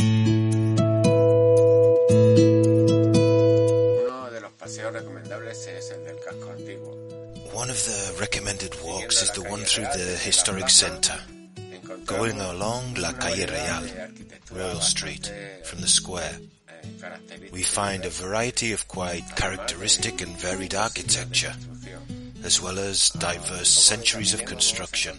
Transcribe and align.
Uno 0.00 0.80
de 4.30 4.40
los 4.40 4.52
paseos 4.52 4.92
recomendables 4.92 5.66
es 5.66 5.90
el 5.90 6.04
del 6.04 6.16
casco 6.24 6.50
antiguo. 6.50 6.96
One 7.52 7.70
of 7.70 7.84
the 7.84 8.14
recommended 8.18 8.74
walks 8.82 9.20
is 9.22 9.30
the 9.32 9.42
one 9.42 9.62
through 9.64 9.88
the 9.92 10.16
historic 10.24 10.70
centre, 10.70 11.18
going 12.06 12.40
along 12.40 12.94
La 12.94 13.12
Calle 13.12 13.46
Real, 13.46 13.82
Royal 14.52 14.80
Street, 14.80 15.30
eh, 15.30 15.62
from 15.64 15.80
the 15.80 15.88
square. 15.88 16.38
We 17.52 17.62
find 17.62 18.04
a 18.06 18.10
variety 18.10 18.72
of 18.72 18.88
quite 18.88 19.36
characteristic 19.36 20.22
and 20.22 20.34
varied 20.38 20.72
eh, 20.74 20.78
architecture, 20.78 21.54
as 22.44 22.60
well 22.60 22.78
as 22.78 23.10
diverse 23.10 23.68
centuries 23.68 24.34
of 24.34 24.44
construction. 24.44 25.16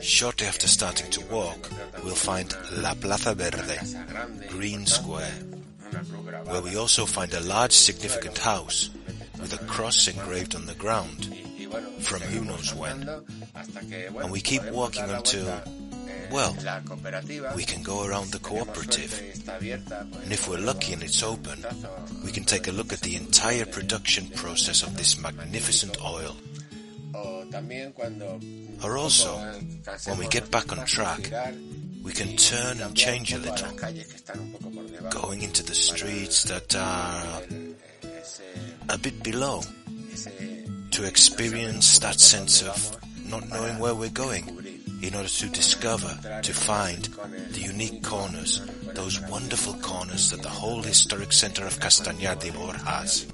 Shortly 0.00 0.46
after 0.46 0.68
starting 0.68 1.10
to 1.12 1.26
walk, 1.26 1.70
we'll 2.04 2.14
find 2.14 2.54
La 2.78 2.94
Plaza 2.94 3.34
Verde, 3.34 3.78
Green 4.48 4.86
Square, 4.86 5.32
where 6.44 6.62
we 6.62 6.76
also 6.76 7.06
find 7.06 7.32
a 7.34 7.40
large 7.40 7.72
significant 7.72 8.38
house 8.38 8.90
with 9.40 9.52
a 9.52 9.64
cross 9.64 10.08
engraved 10.08 10.54
on 10.54 10.66
the 10.66 10.74
ground 10.74 11.34
from 12.00 12.20
who 12.22 12.44
knows 12.44 12.74
when. 12.74 13.08
And 14.20 14.30
we 14.30 14.40
keep 14.40 14.64
walking 14.70 15.04
until, 15.04 15.62
well, 16.30 16.56
we 17.56 17.64
can 17.64 17.82
go 17.82 18.04
around 18.04 18.30
the 18.30 18.38
cooperative. 18.38 19.42
And 19.48 20.32
if 20.32 20.48
we're 20.48 20.58
lucky 20.58 20.92
and 20.92 21.02
it's 21.02 21.22
open, 21.22 21.64
we 22.24 22.30
can 22.30 22.44
take 22.44 22.68
a 22.68 22.72
look 22.72 22.92
at 22.92 23.00
the 23.00 23.16
entire 23.16 23.66
production 23.66 24.28
process 24.34 24.82
of 24.82 24.96
this 24.96 25.20
magnificent 25.20 25.96
oil. 26.02 26.36
Or 28.82 28.96
also, 28.96 29.36
when 30.06 30.18
we 30.18 30.28
get 30.28 30.50
back 30.50 30.76
on 30.76 30.84
track, 30.86 31.30
we 32.02 32.12
can 32.12 32.36
turn 32.36 32.80
and 32.80 32.96
change 32.96 33.32
a 33.32 33.38
little, 33.38 33.68
going 35.10 35.42
into 35.42 35.62
the 35.62 35.74
streets 35.74 36.44
that 36.44 36.74
are 36.76 37.42
a 38.88 38.98
bit 38.98 39.22
below 39.22 39.62
to 40.92 41.04
experience 41.04 41.98
that 41.98 42.18
sense 42.18 42.62
of 42.62 42.96
not 43.28 43.48
knowing 43.48 43.78
where 43.78 43.94
we're 43.94 44.10
going 44.10 44.59
in 45.02 45.14
order 45.14 45.28
to 45.28 45.48
discover, 45.48 46.18
to 46.42 46.52
find 46.52 47.04
the 47.52 47.60
unique 47.60 48.02
corners, 48.02 48.60
those 48.94 49.20
wonderful 49.28 49.74
corners 49.74 50.30
that 50.30 50.42
the 50.42 50.48
whole 50.48 50.82
historic 50.82 51.32
center 51.32 51.64
of 51.64 51.78
Castañar 51.78 52.38
de 52.38 52.50
Ibor 52.50 52.74
has. 52.84 53.26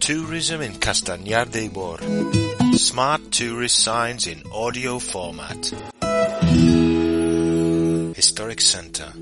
Tourism 0.00 0.62
in 0.62 0.72
Castañar 0.72 1.50
de 1.50 1.68
Ibor. 1.68 1.98
Smart 2.76 3.30
tourist 3.30 3.78
signs 3.78 4.26
in 4.26 4.42
audio 4.52 4.98
format. 4.98 5.72
Historic 8.16 8.60
Center. 8.60 9.12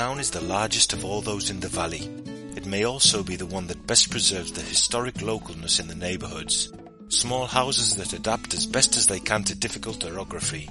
The 0.00 0.06
town 0.06 0.18
is 0.18 0.30
the 0.30 0.40
largest 0.40 0.94
of 0.94 1.04
all 1.04 1.20
those 1.20 1.50
in 1.50 1.60
the 1.60 1.68
valley. 1.68 2.08
It 2.56 2.64
may 2.64 2.84
also 2.84 3.22
be 3.22 3.36
the 3.36 3.44
one 3.44 3.66
that 3.66 3.86
best 3.86 4.10
preserves 4.10 4.50
the 4.50 4.62
historic 4.62 5.16
localness 5.16 5.78
in 5.78 5.88
the 5.88 5.94
neighborhoods. 5.94 6.72
Small 7.08 7.44
houses 7.44 7.96
that 7.96 8.14
adapt 8.14 8.54
as 8.54 8.64
best 8.64 8.96
as 8.96 9.06
they 9.06 9.20
can 9.20 9.44
to 9.44 9.54
difficult 9.54 10.02
orography. 10.02 10.70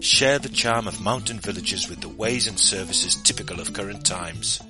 Share 0.00 0.40
the 0.40 0.48
charm 0.48 0.88
of 0.88 1.00
mountain 1.00 1.38
villages 1.38 1.88
with 1.88 2.00
the 2.00 2.08
ways 2.08 2.48
and 2.48 2.58
services 2.58 3.14
typical 3.14 3.60
of 3.60 3.72
current 3.72 4.04
times. 4.04 4.60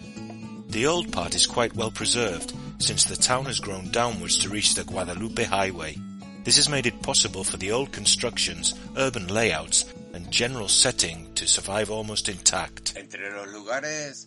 The 0.68 0.84
old 0.84 1.10
part 1.10 1.34
is 1.34 1.46
quite 1.46 1.74
well 1.74 1.90
preserved, 1.90 2.52
since 2.76 3.04
the 3.04 3.16
town 3.16 3.46
has 3.46 3.60
grown 3.60 3.90
downwards 3.92 4.36
to 4.40 4.50
reach 4.50 4.74
the 4.74 4.84
Guadalupe 4.84 5.42
Highway. 5.42 5.96
This 6.44 6.56
has 6.56 6.68
made 6.68 6.84
it 6.84 7.00
possible 7.00 7.44
for 7.44 7.56
the 7.56 7.72
old 7.72 7.92
constructions, 7.92 8.74
urban 8.98 9.28
layouts, 9.28 9.86
and 10.16 10.30
general 10.30 10.68
setting 10.68 11.32
to 11.34 11.46
survive 11.46 11.90
almost 11.90 12.28
intact. 12.28 12.96
Entre 12.96 13.30
los 13.30 13.48
lugares 13.48 14.26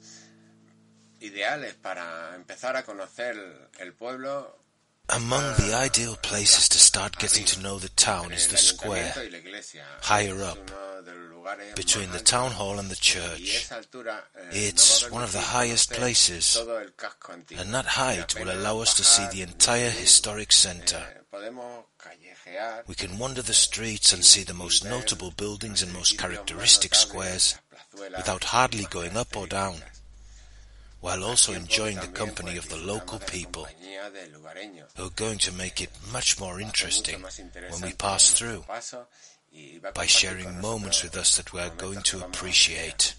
ideales 1.20 1.74
para 1.76 2.36
empezar 2.36 2.78
a 2.78 2.84
conocer 2.84 3.36
el 3.80 3.94
pueblo 3.94 4.59
Among 5.12 5.44
the 5.56 5.74
ideal 5.76 6.16
places 6.22 6.70
to 6.70 6.78
start 6.78 7.18
getting 7.18 7.46
to 7.46 7.62
know 7.62 7.80
the 7.80 7.90
town 7.90 8.32
is 8.32 8.48
the 8.48 8.58
square, 8.58 9.14
higher 10.02 10.44
up, 10.44 10.72
between 11.76 12.12
the 12.12 12.20
town 12.20 12.52
hall 12.52 12.80
and 12.80 12.90
the 12.90 12.96
church. 12.96 13.70
It's 14.52 15.10
one 15.10 15.24
of 15.24 15.32
the 15.32 15.40
highest 15.40 15.92
places, 15.92 16.58
and 17.58 17.74
that 17.74 17.86
height 17.86 18.40
will 18.40 18.52
allow 18.52 18.80
us 18.80 18.94
to 18.96 19.04
see 19.04 19.28
the 19.32 19.42
entire 19.42 19.90
historic 19.90 20.52
center. 20.52 21.04
We 22.88 22.96
can 22.96 23.18
wander 23.18 23.42
the 23.42 23.54
streets 23.54 24.14
and 24.14 24.24
see 24.26 24.44
the 24.44 24.54
most 24.54 24.84
notable 24.84 25.32
buildings 25.32 25.82
and 25.82 25.94
most 25.94 26.18
characteristic 26.18 26.96
squares 26.96 27.56
without 27.94 28.46
hardly 28.46 28.86
going 28.90 29.18
up 29.18 29.36
or 29.36 29.48
down, 29.48 29.78
while 31.02 31.24
also 31.24 31.54
enjoying 31.54 31.98
the 31.98 32.08
company 32.08 32.58
of 32.58 32.68
the 32.70 32.78
local 32.78 33.20
people 33.20 33.68
who 34.96 35.06
are 35.06 35.12
going 35.16 35.38
to 35.38 35.54
make 35.54 35.82
it 35.82 35.90
much 36.12 36.40
more 36.40 36.60
interesting 36.60 37.24
when 37.70 37.82
we 37.82 37.94
pass 37.94 38.32
through 38.32 38.64
by 39.94 40.06
sharing 40.06 40.62
moments 40.62 41.04
with 41.04 41.16
us 41.18 41.38
that 41.38 41.54
we 41.54 41.60
are 41.60 41.70
going 41.70 42.02
to 42.02 42.24
appreciate. 42.24 43.16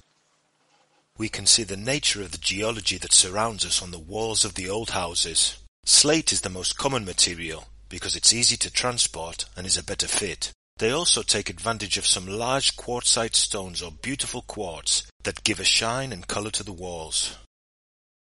We 1.19 1.29
can 1.29 1.47
see 1.47 1.65
the 1.65 1.77
nature 1.77 2.23
of 2.23 2.33
the 2.33 2.39
geology 2.39 2.99
that 2.99 3.13
surrounds 3.13 3.65
us 3.65 3.83
on 3.83 3.91
the 3.91 3.99
walls 3.99 4.45
of 4.45 4.55
the 4.55 4.69
old 4.69 4.91
houses. 4.91 5.59
Slate 5.85 6.33
is 6.33 6.43
the 6.43 6.51
most 6.51 6.79
common 6.79 7.05
material 7.05 7.65
because 7.89 8.15
it's 8.15 8.33
easy 8.33 8.57
to 8.59 8.71
transport 8.71 9.47
and 9.57 9.67
is 9.67 9.77
a 9.77 9.85
better 9.85 10.07
fit. 10.07 10.53
They 10.79 10.91
also 10.91 11.23
take 11.23 11.51
advantage 11.51 11.99
of 11.99 12.07
some 12.07 12.27
large 12.27 12.77
quartzite 12.77 13.35
stones 13.35 13.83
or 13.83 13.91
beautiful 13.91 14.43
quartz 14.43 15.03
that 15.25 15.45
give 15.45 15.61
a 15.61 15.65
shine 15.65 16.13
and 16.13 16.27
color 16.27 16.51
to 16.53 16.63
the 16.63 16.73
walls. 16.73 17.37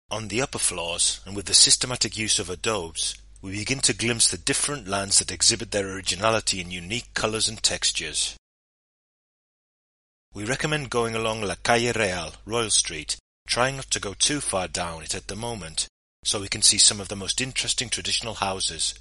On 0.09 0.29
the 0.29 0.41
upper 0.41 0.57
floors, 0.57 1.19
and 1.25 1.35
with 1.35 1.47
the 1.47 1.53
systematic 1.53 2.17
use 2.17 2.39
of 2.39 2.49
adobes, 2.49 3.15
we 3.41 3.51
begin 3.51 3.79
to 3.79 3.93
glimpse 3.93 4.29
the 4.29 4.37
different 4.37 4.87
lands 4.87 5.19
that 5.19 5.31
exhibit 5.31 5.71
their 5.71 5.89
originality 5.89 6.61
in 6.61 6.71
unique 6.71 7.13
colors 7.13 7.49
and 7.49 7.61
textures. 7.61 8.37
We 10.33 10.45
recommend 10.45 10.91
going 10.91 11.13
along 11.13 11.41
La 11.41 11.55
Calle 11.55 11.91
Real, 11.93 12.33
Royal 12.45 12.69
Street, 12.69 13.17
trying 13.47 13.75
not 13.75 13.91
to 13.91 13.99
go 13.99 14.13
too 14.13 14.39
far 14.39 14.69
down 14.69 15.03
it 15.03 15.13
at 15.13 15.27
the 15.27 15.35
moment, 15.35 15.87
so 16.23 16.39
we 16.39 16.47
can 16.47 16.61
see 16.61 16.77
some 16.77 17.01
of 17.01 17.09
the 17.09 17.15
most 17.15 17.41
interesting 17.41 17.89
traditional 17.89 18.35
houses. 18.35 18.95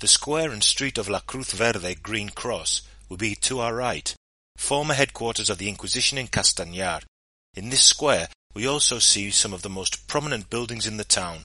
The 0.00 0.08
square 0.08 0.50
and 0.50 0.62
street 0.62 0.98
of 0.98 1.08
La 1.08 1.20
Cruz 1.20 1.52
Verde 1.52 1.94
Green 1.94 2.28
Cross 2.28 2.82
will 3.08 3.16
be 3.16 3.34
to 3.36 3.60
our 3.60 3.74
right, 3.74 4.14
former 4.58 4.94
headquarters 4.94 5.48
of 5.48 5.56
the 5.56 5.68
Inquisition 5.68 6.18
in 6.18 6.28
Castañar. 6.28 7.04
In 7.54 7.70
this 7.70 7.84
square 7.84 8.28
we 8.54 8.66
also 8.66 8.98
see 8.98 9.30
some 9.30 9.52
of 9.52 9.62
the 9.62 9.70
most 9.70 10.06
prominent 10.06 10.50
buildings 10.50 10.86
in 10.86 10.96
the 10.96 11.04
town. 11.04 11.42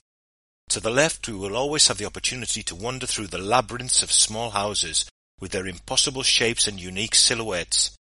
To 0.70 0.80
the 0.80 0.90
left 0.90 1.26
we 1.28 1.34
will 1.34 1.56
always 1.56 1.88
have 1.88 1.98
the 1.98 2.04
opportunity 2.04 2.62
to 2.64 2.74
wander 2.74 3.06
through 3.06 3.28
the 3.28 3.38
labyrinths 3.38 4.02
of 4.02 4.12
small 4.12 4.50
houses 4.50 5.06
with 5.40 5.52
their 5.52 5.66
impossible 5.66 6.22
shapes 6.22 6.68
and 6.68 6.78
unique 6.78 7.14
silhouettes. 7.14 7.96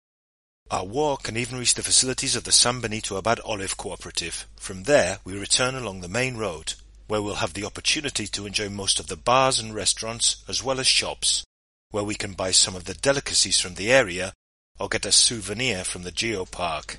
Our 0.71 0.87
walk 0.87 1.25
can 1.25 1.37
even 1.37 1.59
reach 1.59 1.75
the 1.75 1.83
facilities 1.83 2.37
of 2.37 2.45
the 2.45 2.53
San 2.53 2.81
Benito 2.81 3.17
Abad 3.17 3.39
Olive 3.45 3.77
Cooperative. 3.77 4.47
From 4.57 4.85
there 4.85 5.19
we 5.25 5.39
return 5.39 5.75
along 5.75 6.01
the 6.01 6.09
main 6.09 6.39
road, 6.39 6.73
where 7.07 7.21
we'll 7.21 7.35
have 7.37 7.53
the 7.53 7.67
opportunity 7.67 8.27
to 8.29 8.47
enjoy 8.47 8.71
most 8.71 8.99
of 8.99 9.09
the 9.09 9.17
bars 9.17 9.61
and 9.61 9.75
restaurants 9.75 10.43
as 10.49 10.63
well 10.63 10.81
as 10.81 10.87
shops, 10.87 11.45
where 11.91 12.05
we 12.05 12.15
can 12.15 12.33
buy 12.33 12.51
some 12.51 12.75
of 12.75 12.85
the 12.85 12.95
delicacies 12.95 13.61
from 13.61 13.75
the 13.75 13.93
area 13.93 14.33
or 14.79 14.89
get 14.89 15.05
a 15.05 15.13
souvenir 15.13 15.85
from 15.85 16.03
the 16.03 16.11
geopark. 16.11 16.97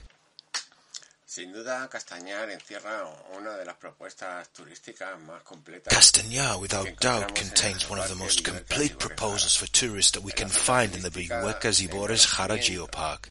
Sin 1.35 1.51
duda, 1.51 1.89
Castañar 1.89 2.49
encierra 2.49 3.03
una 3.37 3.57
de 3.57 3.65
las 3.65 3.75
propuestas 3.75 4.47
turísticas 4.53 5.19
más 5.19 5.43
completas. 5.43 5.93
Castañar, 5.93 6.61
without 6.61 6.87
doubt, 7.01 7.35
contains 7.35 7.89
one 7.89 7.99
of 7.99 8.07
the 8.07 8.15
most 8.15 8.45
complete 8.45 8.97
proposals 8.97 9.57
for 9.57 9.67
tourists 9.67 10.13
that 10.13 10.23
we 10.23 10.31
can 10.31 10.47
find 10.47 10.95
in 10.95 11.01
the 11.01 11.09
Villuercas 11.09 11.81
Ibores 11.81 12.25
Jara 12.37 12.57
Geopark. 12.57 13.27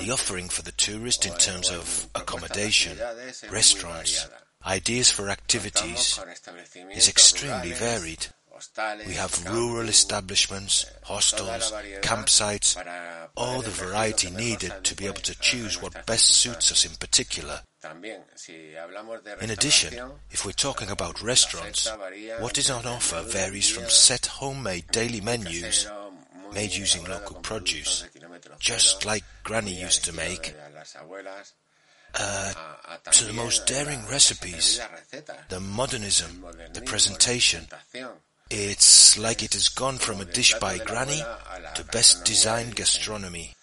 The 0.00 0.10
offering 0.10 0.48
for 0.48 0.62
the 0.62 0.72
tourist 0.72 1.24
in 1.24 1.34
terms 1.34 1.70
of 1.70 2.08
accommodation, 2.16 2.98
restaurants, 3.52 4.28
ideas 4.64 5.08
for 5.12 5.30
activities 5.30 6.18
is 6.92 7.08
extremely 7.08 7.70
varied. 7.70 8.26
We 9.06 9.14
have 9.14 9.46
rural 9.50 9.88
establishments, 9.88 10.86
hostels, 11.02 11.72
campsites, 12.02 12.76
all 13.36 13.60
the 13.62 13.70
variety 13.70 14.30
needed 14.30 14.72
to 14.84 14.94
be 14.94 15.06
able 15.06 15.22
to 15.22 15.38
choose 15.40 15.80
what 15.80 16.06
best 16.06 16.28
suits 16.28 16.72
us 16.72 16.84
in 16.84 16.92
particular. 16.96 17.60
In 19.40 19.50
addition, 19.50 19.94
if 20.30 20.44
we're 20.44 20.52
talking 20.52 20.90
about 20.90 21.22
restaurants, 21.22 21.90
what 22.40 22.58
is 22.58 22.70
on 22.70 22.86
offer 22.86 23.22
varies 23.22 23.68
from 23.68 23.88
set 23.88 24.26
homemade 24.26 24.86
daily 24.90 25.20
menus 25.20 25.88
made 26.52 26.74
using 26.74 27.04
local 27.04 27.36
produce, 27.36 28.04
just 28.58 29.04
like 29.04 29.24
Granny 29.44 29.74
used 29.74 30.04
to 30.04 30.12
make, 30.12 30.54
uh, 32.14 32.52
to 33.10 33.24
the 33.24 33.32
most 33.32 33.66
daring 33.66 34.06
recipes, 34.08 34.80
the 35.48 35.60
modernism, 35.60 36.44
the 36.72 36.80
presentation. 36.82 37.66
It's 38.48 39.18
like 39.18 39.42
it 39.42 39.54
has 39.54 39.68
gone 39.68 39.98
from 39.98 40.20
a 40.20 40.24
dish 40.24 40.54
by 40.60 40.78
Granny 40.78 41.20
to 41.74 41.84
best 41.84 42.24
designed 42.24 42.76
gastronomy, 42.76 43.54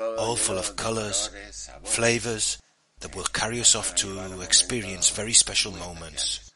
all 0.00 0.36
full 0.36 0.56
of 0.56 0.76
colors, 0.76 1.28
flavors, 1.82 2.58
that 3.00 3.14
will 3.14 3.24
carry 3.24 3.60
us 3.60 3.74
off 3.74 3.94
to 3.96 4.40
experience 4.40 5.10
very 5.10 5.34
special 5.34 5.72
moments. 5.72 6.50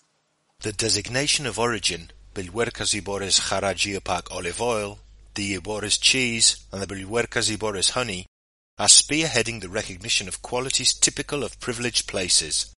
The 0.60 0.72
designation 0.72 1.46
of 1.46 1.58
origin, 1.58 2.10
Villuercas 2.34 2.98
Ibores 2.98 3.50
Jara 3.50 3.74
Geopark 3.74 4.30
olive 4.30 4.62
oil, 4.62 5.00
the 5.34 5.58
Ibores 5.58 6.00
cheese, 6.00 6.64
and 6.72 6.80
the 6.80 6.86
Bilhuercas 6.86 7.54
Ibores 7.54 7.90
honey, 7.90 8.26
are 8.78 8.88
spearheading 8.88 9.60
the 9.60 9.68
recognition 9.68 10.26
of 10.26 10.40
qualities 10.40 10.94
typical 10.94 11.44
of 11.44 11.60
privileged 11.60 12.08
places, 12.08 12.74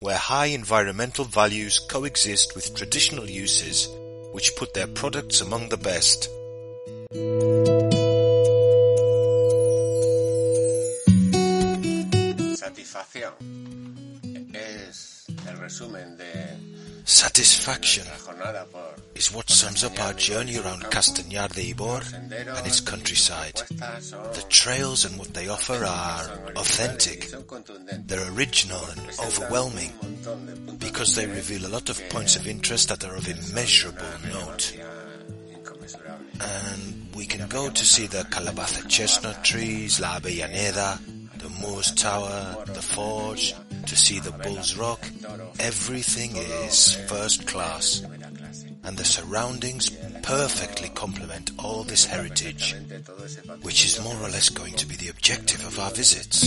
where 0.00 0.16
high 0.16 0.46
environmental 0.46 1.26
values 1.26 1.78
coexist 1.78 2.54
with 2.54 2.74
traditional 2.74 3.28
uses, 3.28 3.88
which 4.36 4.54
put 4.54 4.74
their 4.74 4.86
products 4.86 5.40
among 5.40 5.70
the 5.70 5.78
best. 5.78 6.28
Satisfacción 12.58 13.32
es 14.52 15.24
el 15.48 15.56
resumen 15.56 16.18
de 16.18 16.26
Satisfaction 17.06 18.04
is 19.14 19.32
what 19.32 19.48
sums 19.48 19.84
up 19.84 19.98
our 20.00 20.12
journey 20.12 20.58
around 20.58 20.82
Castañar 20.90 21.50
de 21.54 21.72
Ibor 21.72 22.02
and 22.12 22.66
its 22.66 22.80
countryside. 22.80 23.62
The 23.70 24.44
trails 24.50 25.06
and 25.06 25.16
what 25.16 25.32
they 25.32 25.48
offer 25.48 25.82
are 25.84 26.52
authentic. 26.56 27.30
They're 28.06 28.32
original 28.32 28.84
and 28.84 29.00
overwhelming 29.20 29.92
because 30.96 31.14
they 31.14 31.26
reveal 31.26 31.66
a 31.66 31.68
lot 31.68 31.90
of 31.90 32.08
points 32.08 32.36
of 32.36 32.48
interest 32.48 32.88
that 32.88 33.04
are 33.04 33.14
of 33.14 33.28
immeasurable 33.28 34.06
note. 34.32 34.74
And 36.40 37.14
we 37.14 37.26
can 37.26 37.46
go 37.48 37.68
to 37.68 37.84
see 37.84 38.06
the 38.06 38.22
Calabaza 38.30 38.88
chestnut 38.88 39.44
trees, 39.44 40.00
La 40.00 40.18
Avellaneda, 40.18 40.98
the 41.36 41.50
Moors 41.60 41.92
Tower, 41.92 42.64
the 42.68 42.80
Forge, 42.80 43.52
to 43.84 43.94
see 43.94 44.20
the 44.20 44.30
Bull's 44.30 44.78
Rock. 44.78 45.06
Everything 45.58 46.34
is 46.64 46.94
first 47.08 47.46
class. 47.46 48.02
And 48.82 48.96
the 48.96 49.04
surroundings 49.04 49.90
perfectly 50.22 50.88
complement 50.88 51.50
all 51.58 51.82
this 51.82 52.06
heritage, 52.06 52.74
which 53.60 53.84
is 53.84 54.02
more 54.02 54.16
or 54.16 54.30
less 54.30 54.48
going 54.48 54.72
to 54.76 54.86
be 54.86 54.96
the 54.96 55.10
objective 55.10 55.62
of 55.66 55.78
our 55.78 55.90
visits. 55.90 56.42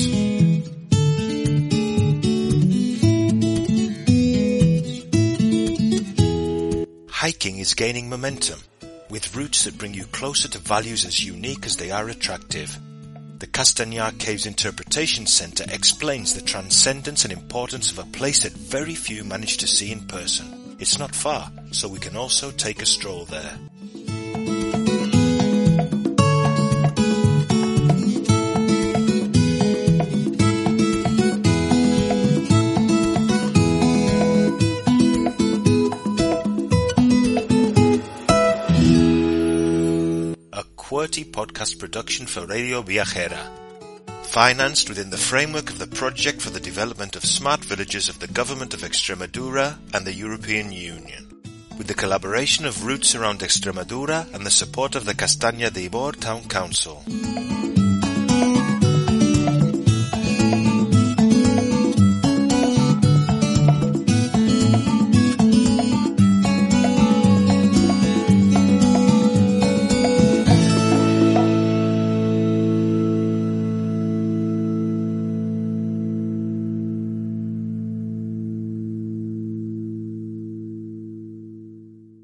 Hiking 7.19 7.57
is 7.57 7.73
gaining 7.73 8.07
momentum, 8.07 8.61
with 9.09 9.35
routes 9.35 9.65
that 9.65 9.77
bring 9.77 9.93
you 9.93 10.05
closer 10.05 10.47
to 10.47 10.57
values 10.57 11.03
as 11.03 11.21
unique 11.21 11.65
as 11.65 11.75
they 11.75 11.91
are 11.91 12.07
attractive. 12.07 12.79
The 13.39 13.47
Castañar 13.47 14.17
Caves 14.17 14.45
Interpretation 14.45 15.25
Center 15.25 15.65
explains 15.67 16.33
the 16.33 16.41
transcendence 16.41 17.25
and 17.25 17.33
importance 17.33 17.91
of 17.91 17.99
a 17.99 18.05
place 18.05 18.43
that 18.43 18.53
very 18.53 18.95
few 18.95 19.25
manage 19.25 19.57
to 19.57 19.67
see 19.67 19.91
in 19.91 20.07
person. 20.07 20.77
It's 20.79 20.97
not 20.97 21.13
far, 21.13 21.51
so 21.71 21.89
we 21.89 21.99
can 21.99 22.15
also 22.15 22.51
take 22.51 22.81
a 22.81 22.85
stroll 22.85 23.25
there. 23.25 23.59
QWERTY 40.89 41.25
podcast 41.25 41.77
production 41.77 42.25
for 42.25 42.47
Radio 42.47 42.81
Viajera. 42.81 43.37
Financed 44.23 44.89
within 44.89 45.11
the 45.11 45.17
framework 45.17 45.69
of 45.69 45.77
the 45.77 45.85
Project 45.85 46.41
for 46.41 46.49
the 46.49 46.59
Development 46.59 47.15
of 47.15 47.23
Smart 47.23 47.63
Villages 47.63 48.09
of 48.09 48.17
the 48.17 48.27
Government 48.27 48.73
of 48.73 48.79
Extremadura 48.79 49.77
and 49.93 50.03
the 50.03 50.15
European 50.15 50.71
Union. 50.71 51.27
With 51.77 51.85
the 51.85 51.93
collaboration 51.93 52.65
of 52.65 52.87
Roots 52.87 53.13
Around 53.13 53.41
Extremadura 53.41 54.33
and 54.33 54.43
the 54.47 54.49
support 54.49 54.95
of 54.95 55.05
the 55.05 55.13
Castañar 55.13 55.71
de 55.71 55.87
Ibor 55.87 56.19
Town 56.19 56.45
Council. 56.45 57.03